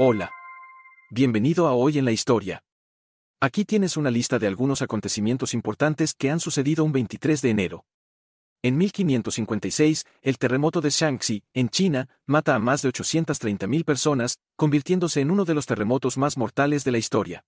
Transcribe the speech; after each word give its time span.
Hola. 0.00 0.30
Bienvenido 1.10 1.66
a 1.66 1.72
Hoy 1.72 1.98
en 1.98 2.04
la 2.04 2.12
Historia. 2.12 2.62
Aquí 3.40 3.64
tienes 3.64 3.96
una 3.96 4.12
lista 4.12 4.38
de 4.38 4.46
algunos 4.46 4.80
acontecimientos 4.80 5.54
importantes 5.54 6.14
que 6.14 6.30
han 6.30 6.38
sucedido 6.38 6.84
un 6.84 6.92
23 6.92 7.42
de 7.42 7.50
enero. 7.50 7.84
En 8.62 8.78
1556, 8.78 10.04
el 10.22 10.38
terremoto 10.38 10.80
de 10.80 10.90
Shaanxi, 10.90 11.42
en 11.52 11.68
China, 11.68 12.08
mata 12.26 12.54
a 12.54 12.60
más 12.60 12.82
de 12.82 12.90
830.000 12.90 13.84
personas, 13.84 14.38
convirtiéndose 14.54 15.20
en 15.20 15.32
uno 15.32 15.44
de 15.44 15.54
los 15.54 15.66
terremotos 15.66 16.16
más 16.16 16.38
mortales 16.38 16.84
de 16.84 16.92
la 16.92 16.98
historia. 16.98 17.44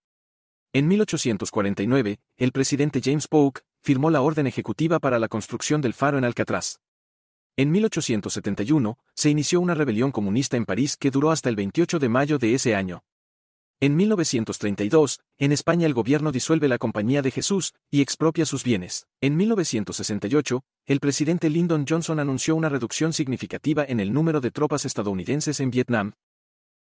En 0.72 0.88
1849, 0.88 2.18
el 2.36 2.50
presidente 2.50 3.00
James 3.00 3.28
Polk 3.28 3.62
firmó 3.80 4.10
la 4.10 4.22
orden 4.22 4.48
ejecutiva 4.48 4.98
para 4.98 5.20
la 5.20 5.28
construcción 5.28 5.80
del 5.80 5.94
faro 5.94 6.18
en 6.18 6.24
Alcatraz. 6.24 6.80
En 7.60 7.72
1871, 7.72 8.96
se 9.14 9.28
inició 9.28 9.60
una 9.60 9.74
rebelión 9.74 10.12
comunista 10.12 10.56
en 10.56 10.64
París 10.64 10.96
que 10.96 11.10
duró 11.10 11.30
hasta 11.30 11.50
el 11.50 11.56
28 11.56 11.98
de 11.98 12.08
mayo 12.08 12.38
de 12.38 12.54
ese 12.54 12.74
año. 12.74 13.04
En 13.80 13.96
1932, 13.96 15.20
en 15.36 15.52
España 15.52 15.84
el 15.84 15.92
gobierno 15.92 16.32
disuelve 16.32 16.68
la 16.68 16.78
Compañía 16.78 17.20
de 17.20 17.30
Jesús 17.30 17.74
y 17.90 18.00
expropia 18.00 18.46
sus 18.46 18.64
bienes. 18.64 19.08
En 19.20 19.36
1968, 19.36 20.62
el 20.86 21.00
presidente 21.00 21.50
Lyndon 21.50 21.84
Johnson 21.86 22.18
anunció 22.18 22.56
una 22.56 22.70
reducción 22.70 23.12
significativa 23.12 23.84
en 23.86 24.00
el 24.00 24.14
número 24.14 24.40
de 24.40 24.52
tropas 24.52 24.86
estadounidenses 24.86 25.60
en 25.60 25.70
Vietnam. 25.70 26.14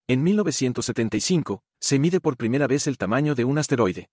En 0.07 0.23
1975, 0.23 1.63
se 1.81 1.99
mide 1.99 2.21
por 2.21 2.37
primera 2.37 2.67
vez 2.67 2.87
el 2.87 2.99
tamaño 2.99 3.35
de 3.35 3.47
un 3.47 3.57
asteroide. 3.57 4.11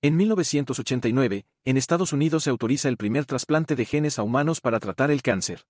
En 0.00 0.16
1989, 0.16 1.44
en 1.66 1.76
Estados 1.76 2.14
Unidos 2.14 2.44
se 2.44 2.50
autoriza 2.50 2.88
el 2.88 2.96
primer 2.96 3.26
trasplante 3.26 3.76
de 3.76 3.84
genes 3.84 4.18
a 4.18 4.22
humanos 4.22 4.62
para 4.62 4.80
tratar 4.80 5.10
el 5.10 5.20
cáncer. 5.20 5.66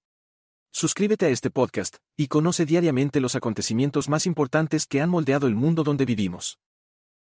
Suscríbete 0.75 1.27
a 1.27 1.28
este 1.28 1.51
podcast 1.51 1.97
y 2.17 2.28
conoce 2.28 2.65
diariamente 2.65 3.20
los 3.20 3.34
acontecimientos 3.34 4.09
más 4.09 4.25
importantes 4.25 4.87
que 4.87 5.03
han 5.03 5.11
moldeado 5.11 5.47
el 5.47 5.55
mundo 5.55 5.84
donde 5.84 6.06
vivimos. 6.06 6.59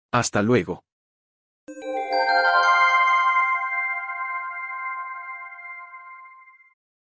Hasta 0.09 0.41
luego. 0.41 0.85